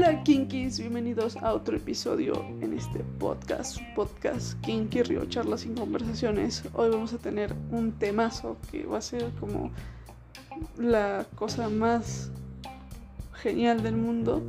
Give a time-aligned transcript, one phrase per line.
[0.00, 6.62] Hola Kinkis, bienvenidos a otro episodio en este podcast, podcast Kinky Río Charlas sin Conversaciones.
[6.74, 9.72] Hoy vamos a tener un temazo que va a ser como
[10.78, 12.30] la cosa más
[13.42, 14.40] genial del mundo.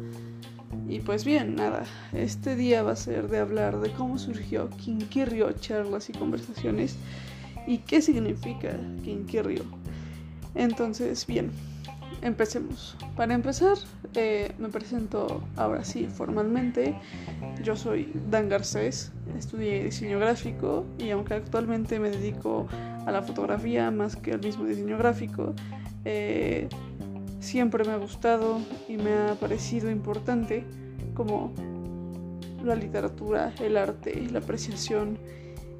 [0.87, 5.25] Y pues bien, nada, este día va a ser de hablar de cómo surgió Kinky
[5.25, 6.95] Río Charlas y Conversaciones
[7.65, 9.63] y qué significa Kinky Río.
[10.53, 11.49] Entonces, bien,
[12.21, 12.97] empecemos.
[13.15, 13.77] Para empezar,
[14.15, 16.95] eh, me presento ahora sí formalmente.
[17.63, 22.67] Yo soy Dan Garcés, estudié diseño gráfico y aunque actualmente me dedico
[23.05, 25.53] a la fotografía más que al mismo diseño gráfico,
[26.05, 26.69] eh,
[27.39, 30.63] siempre me ha gustado y me ha parecido importante
[31.13, 31.53] como
[32.63, 35.17] la literatura, el arte, la apreciación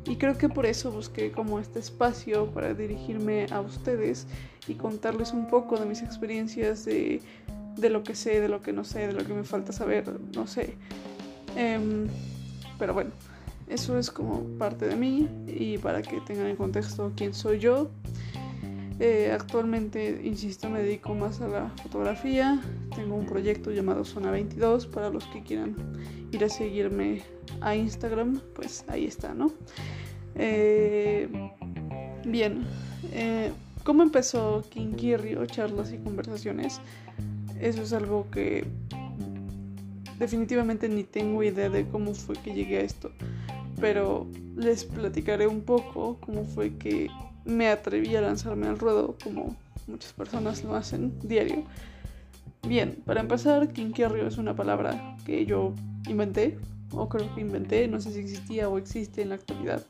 [0.06, 4.28] y creo que por eso busqué como este espacio para dirigirme a ustedes
[4.68, 7.22] y contarles un poco de mis experiencias, de,
[7.78, 10.48] lo que sé, de lo que no sé, de lo que me falta saber, no
[10.48, 10.76] sé.
[11.56, 12.08] Em,
[12.78, 13.12] pero bueno,
[13.68, 17.90] eso es como parte de mí y para que tengan en contexto quién soy yo.
[19.00, 22.62] Eh, actualmente, insisto, me dedico más a la fotografía.
[22.96, 25.76] Tengo un proyecto llamado Zona 22 para los que quieran
[26.32, 27.22] ir a seguirme
[27.62, 29.52] a Instagram, pues ahí está, ¿no?
[30.36, 31.28] Eh,
[32.26, 32.66] bien,
[33.12, 33.52] eh,
[33.84, 34.64] ¿cómo empezó
[35.18, 36.80] Rio charlas y conversaciones?
[37.60, 38.66] Eso es algo que
[40.18, 43.12] definitivamente ni tengo idea de cómo fue que llegué a esto,
[43.80, 47.10] pero les platicaré un poco cómo fue que
[47.46, 49.56] me atreví a lanzarme al ruedo como
[49.88, 51.64] muchas personas lo hacen diario.
[52.68, 55.74] Bien, para empezar, quinquerrio es una palabra que yo
[56.08, 56.58] inventé,
[56.92, 59.86] o creo que inventé, no sé si existía o existe en la actualidad.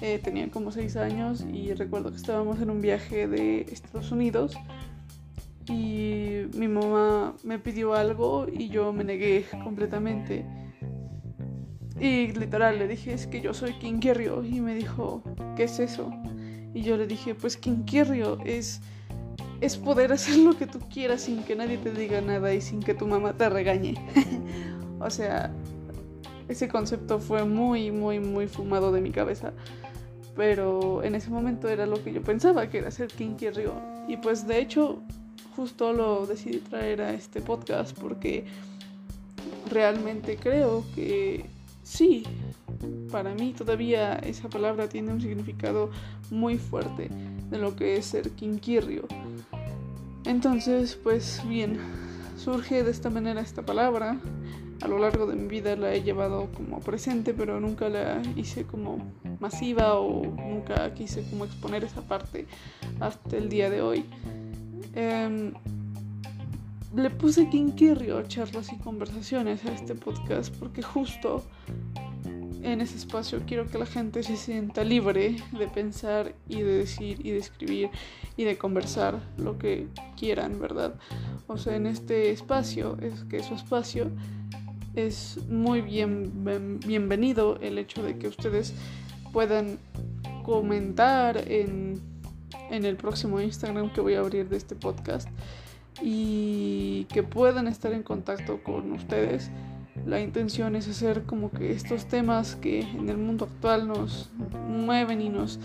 [0.00, 4.56] Eh, tenía como 6 años y recuerdo que estábamos en un viaje de Estados Unidos
[5.68, 10.44] y mi mamá me pidió algo y yo me negué completamente.
[12.00, 15.22] Y literal le dije, es que yo soy quinquerrio y me dijo,
[15.56, 16.10] ¿qué es eso?
[16.74, 18.80] Y yo le dije, pues quinquerrio es
[19.62, 22.80] es poder hacer lo que tú quieras sin que nadie te diga nada y sin
[22.80, 23.94] que tu mamá te regañe.
[24.98, 25.52] o sea,
[26.48, 29.52] ese concepto fue muy, muy, muy fumado de mi cabeza.
[30.34, 33.74] Pero en ese momento era lo que yo pensaba, que era ser Kinky Rio.
[34.08, 35.00] Y pues de hecho,
[35.54, 38.44] justo lo decidí traer a este podcast porque
[39.70, 41.46] realmente creo que
[41.84, 42.24] sí,
[43.12, 45.90] para mí todavía esa palabra tiene un significado
[46.32, 47.10] muy fuerte
[47.52, 49.06] de lo que es ser Rio.
[50.24, 51.78] Entonces, pues bien,
[52.36, 54.18] surge de esta manera esta palabra.
[54.80, 58.64] A lo largo de mi vida la he llevado como presente, pero nunca la hice
[58.64, 58.98] como
[59.38, 62.46] masiva o nunca quise como exponer esa parte
[62.98, 64.04] hasta el día de hoy.
[64.94, 65.52] Em,
[66.96, 71.44] le puse Quinquirrio, charlas y conversaciones a este podcast porque justo
[72.62, 77.24] en ese espacio quiero que la gente se sienta libre de pensar y de decir
[77.24, 77.90] y de escribir
[78.36, 80.94] y de conversar lo que quieran, ¿verdad?
[81.46, 84.10] O sea, en este espacio, es que su espacio
[84.94, 88.74] es muy bien, bienvenido el hecho de que ustedes
[89.32, 89.78] puedan
[90.44, 92.00] comentar en,
[92.70, 95.28] en el próximo Instagram que voy a abrir de este podcast
[96.00, 99.50] y que puedan estar en contacto con ustedes
[100.06, 104.30] la intención es hacer como que estos temas que en el mundo actual nos
[104.68, 105.58] mueven y nos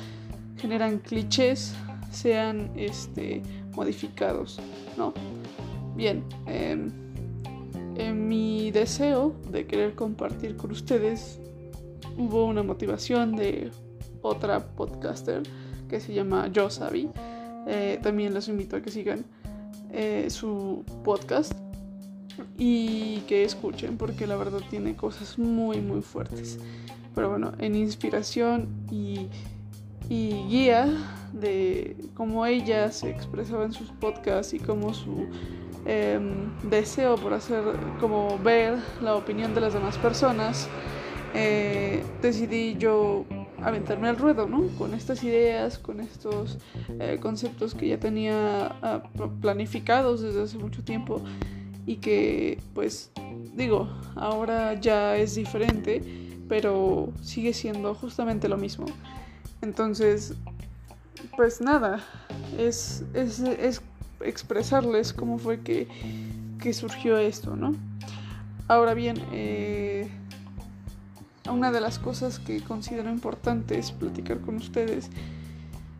[0.57, 1.73] generan clichés
[2.11, 3.41] sean este,
[3.75, 4.59] modificados,
[4.97, 5.13] ¿no?
[5.95, 6.91] Bien, em,
[7.95, 11.39] en mi deseo de querer compartir con ustedes
[12.17, 13.71] hubo una motivación de
[14.21, 15.43] otra podcaster
[15.89, 17.09] que se llama Yo Sabi.
[17.67, 19.25] Eh, también los invito a que sigan
[19.91, 21.53] eh, su podcast
[22.57, 26.59] y que escuchen porque la verdad tiene cosas muy muy fuertes.
[27.15, 29.27] Pero bueno, en inspiración y,
[30.09, 30.87] guía
[31.33, 35.28] de cómo ella se expresaba en sus podcasts y cómo su
[35.85, 37.63] em, deseo por hacer
[37.99, 40.69] como ver la opinión de las demás personas,
[41.33, 43.25] eh, decidí yo
[43.61, 44.67] aventarme al ruedo, ¿no?
[44.78, 46.57] Con estas ideas, con estos
[46.99, 49.03] eh, conceptos que ya tenía ah,
[49.41, 51.22] planificados desde hace mucho tiempo
[51.87, 53.09] y que pues
[53.55, 56.03] digo, ahora ya es diferente,
[56.47, 58.85] pero sigue siendo justamente lo mismo.
[59.61, 60.35] Entonces,
[61.35, 62.03] pues nada,
[62.57, 63.81] es, es,
[64.19, 65.87] expresarles cómo fue que,
[66.61, 67.73] que, surgió esto, ¿no?
[68.67, 70.09] Ahora bien, eh,
[71.49, 75.09] una de las cosas que considero importantes platicar con ustedes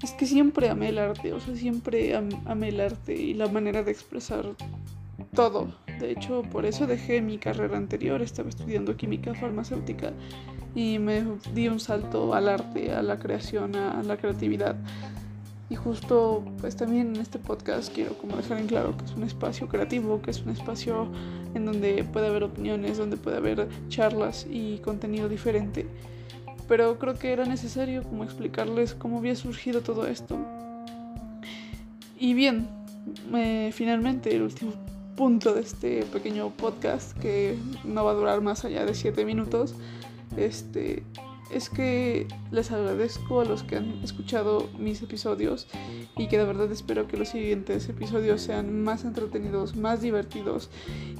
[0.04, 3.83] es que siempre amé el arte, o sea, siempre amé el arte y la manera
[3.83, 4.45] de expresar
[5.38, 5.68] todo
[6.00, 10.12] De hecho, por eso dejé mi carrera anterior, estaba estudiando química farmacéutica
[10.74, 11.24] y me
[11.54, 14.75] di un salto al arte, a la creación, a la creatividad.
[15.69, 19.24] Y justo pues también en este podcast quiero como dejar en claro que es un
[19.24, 21.07] espacio creativo, que es un espacio
[21.54, 25.86] en donde puede haber opiniones, donde puede haber charlas y contenido diferente.
[26.68, 30.36] Pero creo que era necesario como explicarles cómo había surgido todo esto.
[32.19, 32.68] Y bien,
[33.72, 34.74] finalmente el último
[35.18, 39.74] punto de este pequeño podcast que no va a durar más allá de 7 minutos.
[40.38, 41.04] Este
[41.52, 45.68] es que les agradezco a los que han escuchado mis episodios
[46.18, 50.69] y que de verdad espero que los siguientes episodios sean más entretenidos, más divertidos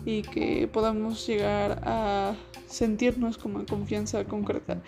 [0.06, 2.36] y que podamos llegar a
[2.68, 4.80] sentirnos como en confianza concreta.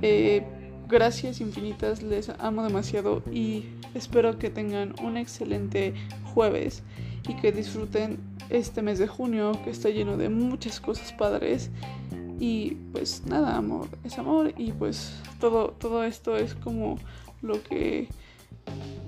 [0.00, 0.46] Eh,
[0.88, 5.92] gracias infinitas, les amo demasiado y espero que tengan un excelente
[6.32, 6.82] jueves
[7.28, 11.70] y que disfruten este mes de junio que está lleno de muchas cosas padres
[12.38, 16.98] y pues nada, amor es amor y pues todo, todo esto es como
[17.42, 18.08] lo que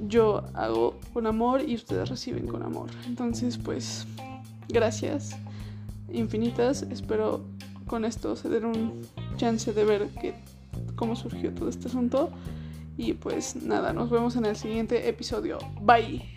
[0.06, 2.90] yo hago con amor y ustedes reciben con amor.
[3.06, 4.06] Entonces pues
[4.68, 5.36] gracias
[6.12, 6.82] infinitas.
[6.82, 7.44] Espero
[7.86, 9.02] con esto se den un
[9.36, 10.34] chance de ver que,
[10.96, 12.30] cómo surgió todo este asunto.
[12.96, 15.58] Y pues nada, nos vemos en el siguiente episodio.
[15.80, 16.31] Bye.